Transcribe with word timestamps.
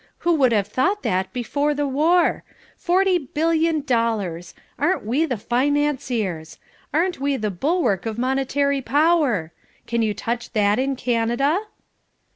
"Who 0.25 0.33
would 0.37 0.51
have 0.51 0.65
thought 0.65 1.03
that 1.03 1.31
before 1.31 1.75
the 1.75 1.87
war! 1.87 2.43
Forty 2.75 3.19
billion 3.19 3.81
dollars! 3.81 4.55
Aren't 4.79 5.05
we 5.05 5.25
the 5.25 5.37
financiers! 5.37 6.57
Aren't 6.91 7.19
we 7.19 7.37
the 7.37 7.51
bulwark 7.51 8.07
of 8.07 8.17
monetary 8.17 8.81
power! 8.81 9.51
Can 9.85 10.01
you 10.01 10.15
touch 10.15 10.53
that 10.53 10.79
in 10.79 10.95
Canada?" 10.95 11.59